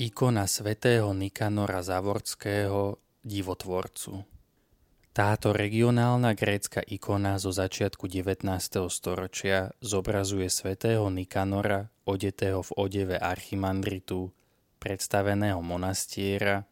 [0.00, 4.24] Ikona svätého Nikanora Zavorského, divotvorcu.
[5.12, 8.48] Táto regionálna grécka ikona zo začiatku 19.
[8.88, 14.32] storočia zobrazuje svätého Nikanora, odetého v odeve archimandritu,
[14.80, 16.64] predstaveného monastiera,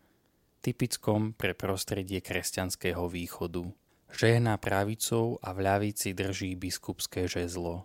[0.65, 3.69] typickom pre prostredie kresťanského východu.
[4.09, 7.85] Žehná pravicou a v ľavici drží biskupské žezlo.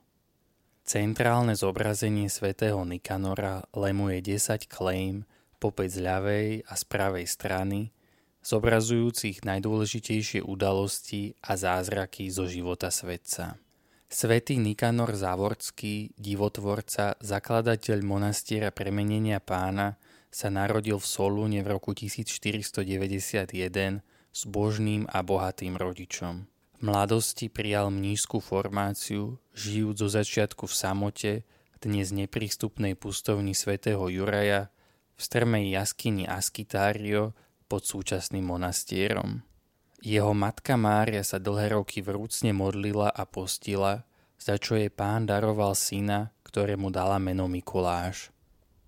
[0.87, 5.27] Centrálne zobrazenie svätého Nikanora lemuje 10 klejm
[5.63, 7.95] popec z ľavej a z pravej strany,
[8.43, 13.55] zobrazujúcich najdôležitejšie udalosti a zázraky zo života svetca.
[14.11, 19.95] Svetý Nikanor Závorský, divotvorca, zakladateľ monastiera premenenia pána,
[20.27, 24.03] sa narodil v Solúne v roku 1491
[24.35, 26.51] s božným a bohatým rodičom
[26.83, 31.31] mladosti prijal mnížskú formáciu, žijúc zo začiatku v samote,
[31.79, 34.82] dnes neprístupnej pustovni svätého Juraja, v
[35.23, 37.31] strmej jaskyni Askytário
[37.71, 39.39] pod súčasným monastierom.
[40.03, 44.03] Jeho matka Mária sa dlhé roky vrúcne modlila a postila,
[44.35, 48.35] za čo jej pán daroval syna, ktorému dala meno Mikuláš.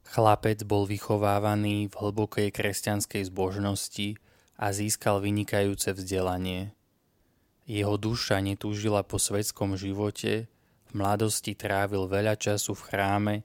[0.06, 4.20] Chlapec bol vychovávaný v hlbokej kresťanskej zbožnosti
[4.60, 6.76] a získal vynikajúce vzdelanie.
[7.66, 10.52] Jeho duša netúžila po svetskom živote,
[10.86, 13.36] v mladosti trávil veľa času v chráme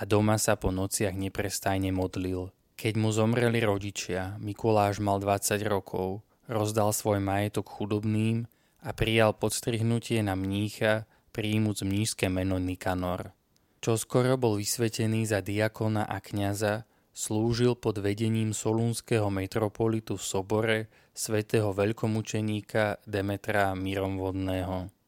[0.00, 2.48] a doma sa po nociach neprestajne modlil.
[2.80, 8.48] Keď mu zomreli rodičia, Mikuláš mal 20 rokov, rozdal svoj majetok chudobným
[8.80, 11.04] a prijal podstrihnutie na mnícha,
[11.36, 13.36] príjmuc mnížské meno Nikanor.
[13.84, 20.78] Čo skoro bol vysvetený za diakona a kňaza, slúžil pod vedením solúnskeho metropolitu v sobore
[21.12, 24.99] svätého veľkomučeníka Demetra Miromvodného.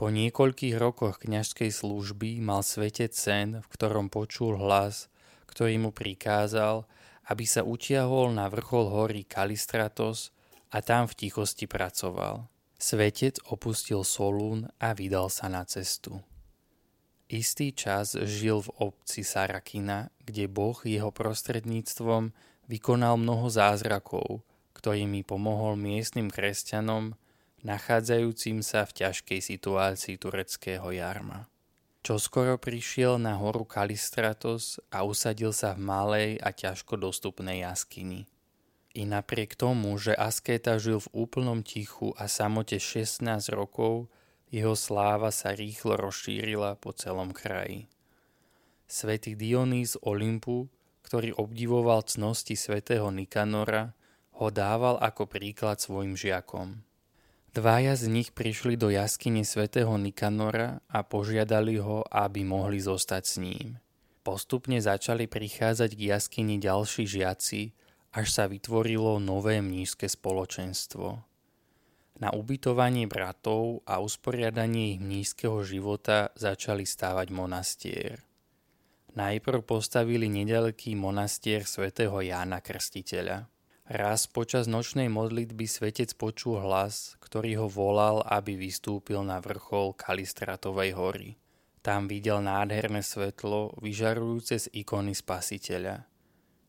[0.00, 5.12] Po niekoľkých rokoch kňažskej služby mal svetec sen, v ktorom počul hlas,
[5.44, 6.88] ktorý mu prikázal,
[7.28, 10.32] aby sa utiahol na vrchol hory Kalistratos
[10.72, 12.48] a tam v tichosti pracoval.
[12.80, 16.24] Svetec opustil Solún a vydal sa na cestu.
[17.28, 22.32] Istý čas žil v obci Sarakina, kde Boh jeho prostredníctvom
[22.72, 27.20] vykonal mnoho zázrakov, ktorými pomohol miestnym kresťanom,
[27.66, 31.50] nachádzajúcim sa v ťažkej situácii tureckého jarma.
[32.00, 38.24] Čo skoro prišiel na horu Kalistratos a usadil sa v malej a ťažko dostupnej jaskyni.
[38.96, 43.22] I napriek tomu, že askéta žil v úplnom tichu a samote 16
[43.52, 44.08] rokov,
[44.50, 47.86] jeho sláva sa rýchlo rozšírila po celom kraji.
[48.90, 50.66] Svetý Dionýs Olympu,
[51.06, 53.94] ktorý obdivoval cnosti svätého Nikanora,
[54.42, 56.82] ho dával ako príklad svojim žiakom.
[57.50, 63.34] Dvaja z nich prišli do jaskyne svätého Nikanora a požiadali ho, aby mohli zostať s
[63.42, 63.66] ním.
[64.22, 67.74] Postupne začali prichádzať k jaskyni ďalší žiaci,
[68.14, 71.26] až sa vytvorilo nové mnížske spoločenstvo.
[72.22, 78.22] Na ubytovanie bratov a usporiadanie ich mnízkeho života začali stávať monastier.
[79.18, 83.50] Najprv postavili nedaleký monastier svätého Jána Krstiteľa.
[83.90, 90.94] Raz počas nočnej modlitby svetec počul hlas, ktorý ho volal, aby vystúpil na vrchol Kalistratovej
[90.94, 91.34] hory.
[91.82, 96.06] Tam videl nádherné svetlo, vyžarujúce z ikony spasiteľa.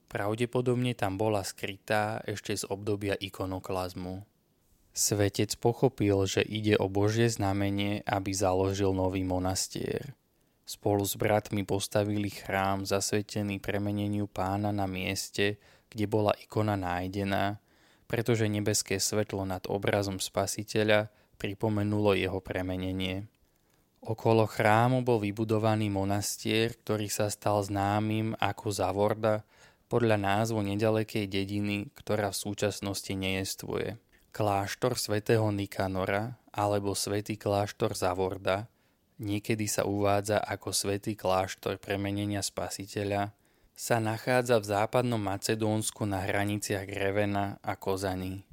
[0.09, 4.25] Pravdepodobne tam bola skrytá ešte z obdobia ikonoklazmu.
[4.89, 10.17] Svetec pochopil, že ide o Božie znamenie, aby založil nový monastier.
[10.65, 15.61] Spolu s bratmi postavili chrám zasvetený premeneniu pána na mieste,
[15.91, 17.59] kde bola ikona nájdená,
[18.07, 23.28] pretože nebeské svetlo nad obrazom spasiteľa pripomenulo jeho premenenie.
[24.01, 29.46] Okolo chrámu bol vybudovaný monastier, ktorý sa stal známym ako Zavorda
[29.91, 34.00] podľa názvu nedalekej dediny, ktorá v súčasnosti nejestvuje.
[34.31, 38.72] Kláštor svätého Nikanora alebo svätý kláštor Zavorda,
[39.22, 43.36] niekedy sa uvádza ako svätý kláštor premenenia spasiteľa,
[43.75, 48.45] sa nachádza v západnom Macedónsku na hraniciach Grevena a Kozany.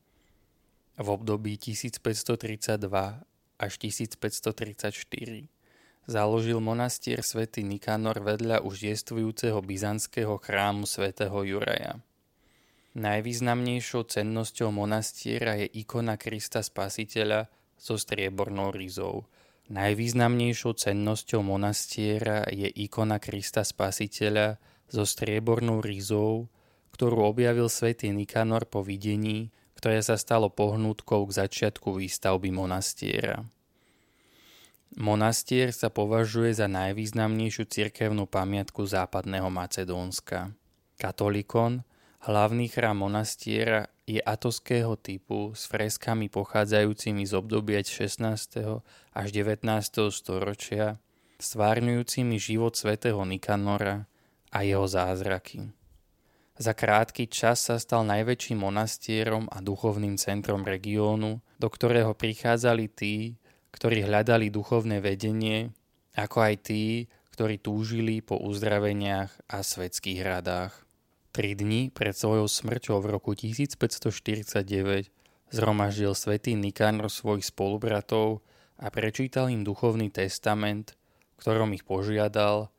[0.98, 2.82] V období 1532
[3.58, 5.46] až 1534
[6.08, 12.00] založil monastier svätý Nikanor vedľa už jestvujúceho byzantského chrámu svätého Juraja.
[12.96, 19.28] Najvýznamnejšou cennosťou monastiera je ikona Krista Spasiteľa so striebornou rizou.
[19.68, 24.56] Najvýznamnejšou cennosťou monastiera je ikona Krista Spasiteľa
[24.88, 26.48] so striebornou rizou,
[26.96, 33.46] ktorú objavil svätý Nikanor po videní, ktoré sa stalo pohnútkou k začiatku výstavby monastiera.
[34.98, 40.50] Monastier sa považuje za najvýznamnejšiu cirkevnú pamiatku západného Macedónska.
[40.98, 41.86] Katolikon,
[42.26, 48.82] hlavný chrám monastiera, je atoského typu s freskami pochádzajúcimi z obdobia 16.
[49.14, 49.62] až 19.
[50.10, 50.98] storočia,
[51.38, 54.08] stvárňujúcimi život svätého Nikanora
[54.52, 55.68] a jeho zázraky.
[56.58, 63.38] Za krátky čas sa stal najväčším monastierom a duchovným centrom regiónu, do ktorého prichádzali tí,
[63.70, 65.70] ktorí hľadali duchovné vedenie,
[66.18, 70.74] ako aj tí, ktorí túžili po uzdraveniach a svetských radách.
[71.30, 75.14] Tri dni pred svojou smrťou v roku 1549
[75.54, 78.42] zhromaždil svätý Nikanor svojich spolubratov
[78.82, 80.98] a prečítal im duchovný testament,
[81.38, 82.74] ktorom ich požiadal,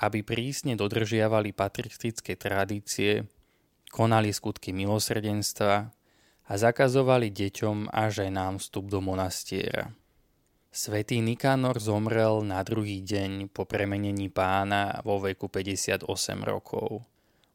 [0.00, 3.28] aby prísne dodržiavali patristické tradície,
[3.92, 5.92] konali skutky milosrdenstva
[6.48, 9.92] a zakazovali deťom a ženám vstup do monastiera.
[10.70, 16.06] Svetý Nikanor zomrel na druhý deň po premenení pána vo veku 58
[16.46, 17.02] rokov.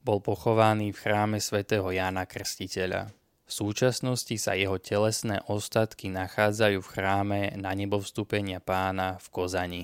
[0.03, 3.09] Bol pochovaný v chráme svätého Jána Krstiteľa.
[3.47, 9.83] V súčasnosti sa jeho telesné ostatky nachádzajú v chráme na nebo vstúpenia pána v Kozani.